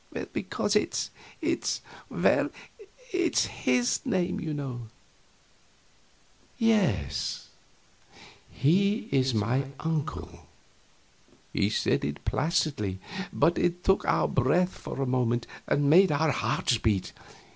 [0.33, 2.49] "Because it's it's well,
[3.13, 4.87] it's his name, you know."
[6.57, 7.49] "Yes
[8.49, 10.47] he is my uncle."
[11.53, 12.97] He said it placidly,
[13.31, 17.13] but it took our breath for a moment and made our hearts beat.